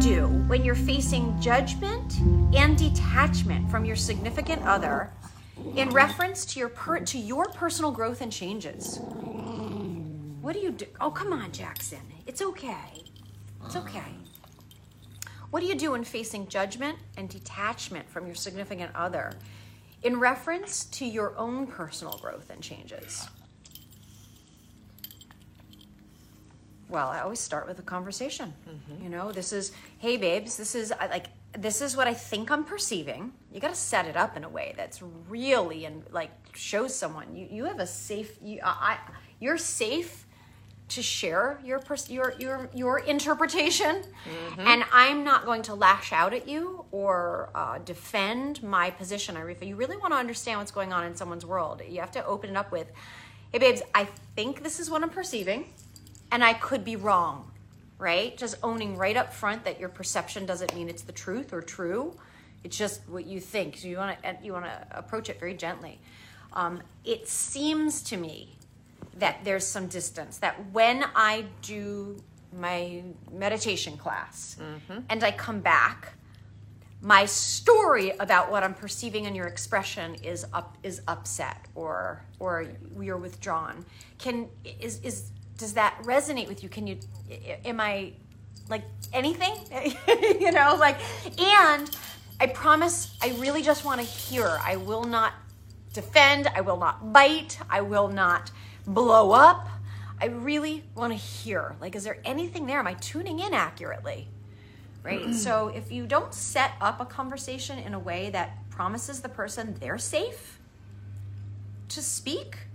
[0.00, 2.20] do when you're facing judgment
[2.54, 5.12] and detachment from your significant other
[5.74, 9.00] in reference to your per- to your personal growth and changes?
[10.40, 10.86] What do you do?
[11.00, 12.00] Oh, come on, Jackson.
[12.26, 13.04] It's okay.
[13.64, 14.14] It's okay.
[15.50, 19.32] What do you do when facing judgment and detachment from your significant other
[20.02, 23.28] in reference to your own personal growth and changes?
[26.88, 28.54] Well, I always start with a conversation.
[29.02, 32.50] You know, this is, hey, babes, this is I like, this is what I think
[32.50, 33.32] I'm perceiving.
[33.52, 37.34] You got to set it up in a way that's really and like shows someone
[37.36, 38.38] you, you have a safe.
[38.42, 38.98] You, I,
[39.40, 40.26] you're safe
[40.88, 44.02] to share your pers- your your your interpretation,
[44.58, 49.36] and I'm not going to lash out at you or uh, defend my position.
[49.36, 52.12] I if you really want to understand what's going on in someone's world, you have
[52.12, 52.90] to open it up with,
[53.52, 55.66] "Hey, babes, I think this is what I'm perceiving,
[56.30, 57.50] and I could be wrong."
[57.98, 58.36] Right?
[58.36, 62.14] Just owning right up front that your perception doesn't mean it's the truth or true.
[62.62, 63.76] It's just what you think.
[63.76, 66.00] So you want to you want to approach it very gently.
[66.52, 68.58] Um, it seems to me
[69.18, 72.22] that there's some distance that when i do
[72.56, 74.56] my meditation class
[75.08, 76.14] and i come back
[77.00, 82.66] my story about what i'm perceiving in your expression is up is upset or or
[83.00, 83.84] you're withdrawn
[84.18, 84.48] can
[84.80, 86.68] is is does that resonate with you?
[86.70, 86.98] Can you
[87.64, 88.12] am i
[88.70, 89.54] like anything?
[90.40, 90.98] You know like
[91.38, 91.90] and
[92.40, 94.58] i promise i really just want to hear.
[94.62, 95.34] I will not
[95.92, 98.50] defend i will not bite i will not
[98.86, 99.68] blow up.
[100.20, 101.76] I really want to hear.
[101.80, 102.78] Like is there anything there?
[102.78, 104.28] Am i tuning in accurately?
[105.02, 105.26] Right?
[105.26, 105.34] Mm.
[105.34, 109.74] So if you don't set up a conversation in a way that promises the person
[109.80, 110.60] they're safe
[111.88, 112.67] to speak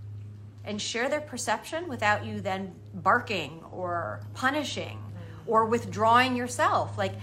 [0.64, 4.98] and share their perception without you then barking or punishing
[5.46, 6.96] or withdrawing yourself.
[6.96, 7.14] Like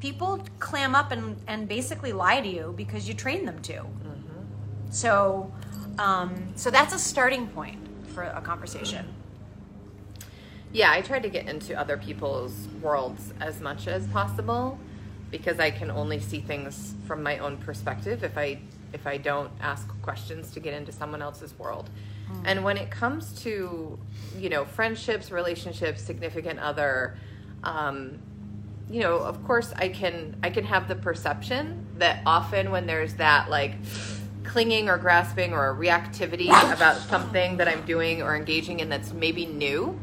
[0.00, 3.84] people clam up and, and basically lie to you because you train them to.
[4.90, 5.52] So,
[5.98, 7.78] um, so that's a starting point
[8.14, 9.06] for a conversation.
[10.72, 14.78] Yeah, I try to get into other people's worlds as much as possible
[15.30, 18.60] because I can only see things from my own perspective if I
[18.92, 21.90] if I don't ask questions to get into someone else's world.
[22.44, 23.98] And when it comes to,
[24.36, 27.16] you know, friendships, relationships, significant other,
[27.64, 28.18] um,
[28.90, 33.14] you know, of course I can I can have the perception that often when there's
[33.14, 33.74] that like
[34.44, 39.12] clinging or grasping or a reactivity about something that I'm doing or engaging in that's
[39.12, 39.98] maybe new,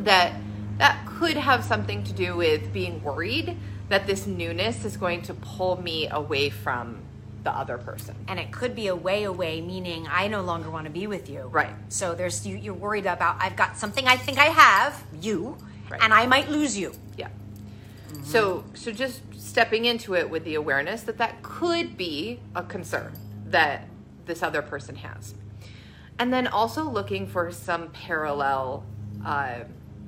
[0.00, 0.34] that
[0.78, 3.56] that could have something to do with being worried
[3.90, 7.02] that this newness is going to pull me away from
[7.42, 8.14] the other person.
[8.28, 11.30] And it could be a way away, meaning I no longer want to be with
[11.30, 11.42] you.
[11.50, 11.74] Right.
[11.88, 15.56] So there's you, you're worried about I've got something I think I have you,
[15.88, 16.00] Right.
[16.02, 16.92] and I might lose you.
[17.16, 17.28] Yeah.
[18.22, 23.12] So so just stepping into it with the awareness that that could be a concern
[23.46, 23.88] that
[24.26, 25.34] this other person has.
[26.18, 28.84] And then also looking for some parallel
[29.24, 29.60] uh,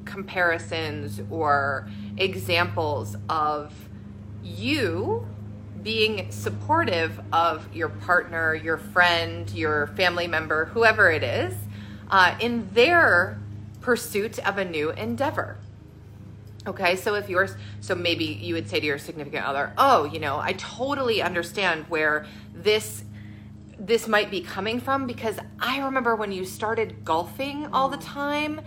[0.04, 1.88] comparisons or
[2.18, 3.72] examples of
[4.42, 5.26] you
[5.82, 11.54] being supportive of your partner, your friend, your family member, whoever it is,
[12.10, 13.38] uh, in their
[13.80, 15.58] pursuit of a new endeavor.
[16.64, 20.20] Okay, so if yours, so maybe you would say to your significant other, "Oh, you
[20.20, 23.04] know, I totally understand where this
[23.78, 28.60] this might be coming from because I remember when you started golfing all the time,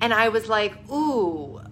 [0.00, 1.62] and I was like, ooh."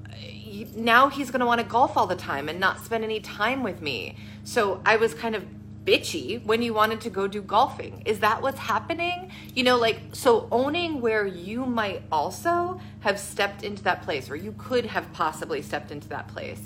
[0.75, 3.63] Now he's going to want to golf all the time and not spend any time
[3.63, 4.17] with me.
[4.45, 5.45] So I was kind of
[5.85, 8.03] bitchy when you wanted to go do golfing.
[8.05, 9.31] Is that what's happening?
[9.55, 14.37] You know, like, so owning where you might also have stepped into that place, or
[14.37, 16.61] you could have possibly stepped into that place,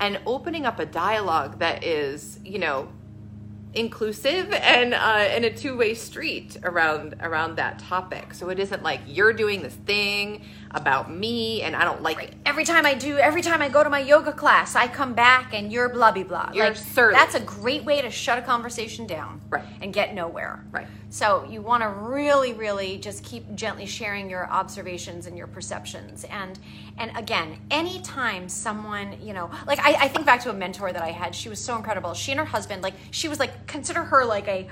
[0.00, 2.88] and opening up a dialogue that is, you know,
[3.74, 8.32] inclusive and uh, and a two way street around around that topic.
[8.34, 12.34] So it isn't like you're doing this thing about me and I don't like it.
[12.54, 15.52] Every time I do, every time I go to my yoga class, I come back
[15.52, 16.50] and you're blah blah blah.
[16.54, 17.12] You're like surly.
[17.12, 19.64] that's a great way to shut a conversation down, Right.
[19.82, 20.86] And get nowhere, Right.
[21.10, 26.22] So you want to really, really just keep gently sharing your observations and your perceptions,
[26.22, 26.56] and
[26.96, 31.02] and again, anytime someone, you know, like I, I think back to a mentor that
[31.02, 31.34] I had.
[31.34, 32.14] She was so incredible.
[32.14, 34.68] She and her husband, like she was like consider her like a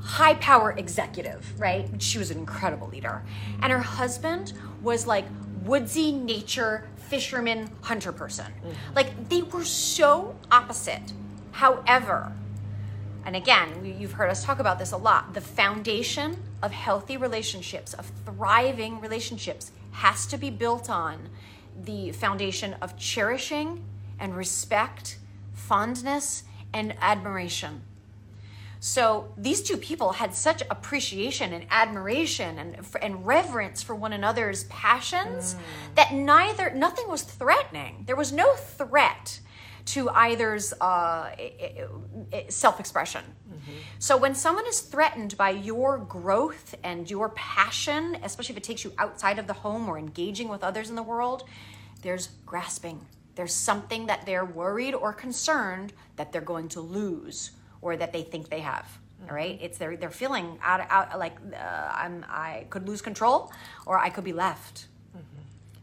[0.00, 1.88] high power executive, right?
[2.02, 3.22] She was an incredible leader.
[3.62, 5.26] And her husband was like
[5.62, 8.46] woodsy nature fisherman hunter person.
[8.94, 11.12] Like they were so opposite.
[11.50, 12.32] However,
[13.24, 15.34] and again, you've heard us talk about this a lot.
[15.34, 21.28] The foundation of healthy relationships, of thriving relationships, has to be built on
[21.84, 23.84] the foundation of cherishing
[24.18, 25.18] and respect,
[25.52, 27.82] fondness, and admiration.
[28.80, 34.64] So these two people had such appreciation and admiration and, and reverence for one another's
[34.64, 35.54] passions
[35.96, 38.04] that neither nothing was threatening.
[38.06, 39.40] There was no threat
[39.86, 41.30] to either's uh,
[42.48, 43.22] self-expression.
[43.98, 48.82] So when someone is threatened by your growth and your passion, especially if it takes
[48.84, 51.44] you outside of the home or engaging with others in the world,
[52.00, 53.06] there's grasping.
[53.34, 57.50] There's something that they're worried or concerned that they're going to lose
[57.82, 58.86] or that they think they have.
[59.28, 63.52] All right, it's they're they're feeling out out like uh, I'm I could lose control
[63.86, 64.86] or I could be left.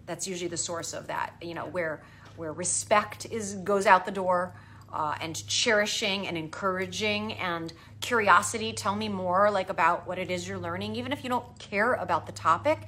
[0.06, 1.34] That's usually the source of that.
[1.42, 2.02] You know where
[2.36, 4.54] where respect is goes out the door.
[4.90, 10.48] Uh, and cherishing and encouraging and curiosity tell me more like about what it is
[10.48, 12.80] you're learning even if you don't care about the topic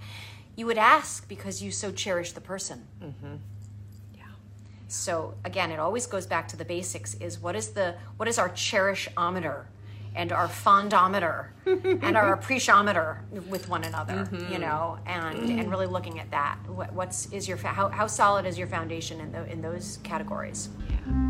[0.56, 3.36] you would ask because you so cherish the person Yeah.
[4.90, 8.38] So again, it always goes back to the basics: is what is the what is
[8.38, 9.66] our cherishometer,
[10.16, 14.62] and our fondometer, and our appreciameter with one another, you mm-hmm.
[14.62, 16.58] know, and and really looking at that.
[16.68, 20.70] What, what's is your how how solid is your foundation in the, in those categories?
[20.90, 21.29] Yeah.